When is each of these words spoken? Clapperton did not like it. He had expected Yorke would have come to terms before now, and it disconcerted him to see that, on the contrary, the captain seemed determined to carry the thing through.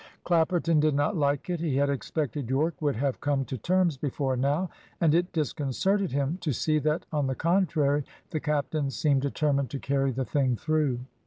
Clapperton 0.23 0.79
did 0.79 0.95
not 0.95 1.15
like 1.15 1.47
it. 1.47 1.59
He 1.59 1.75
had 1.75 1.87
expected 1.91 2.49
Yorke 2.49 2.81
would 2.81 2.95
have 2.95 3.21
come 3.21 3.45
to 3.45 3.55
terms 3.55 3.97
before 3.97 4.35
now, 4.35 4.71
and 4.99 5.13
it 5.13 5.31
disconcerted 5.31 6.11
him 6.11 6.39
to 6.41 6.51
see 6.53 6.79
that, 6.79 7.05
on 7.13 7.27
the 7.27 7.35
contrary, 7.35 8.03
the 8.31 8.39
captain 8.39 8.89
seemed 8.89 9.21
determined 9.21 9.69
to 9.69 9.77
carry 9.79 10.09
the 10.09 10.25
thing 10.25 10.55
through. 10.55 11.01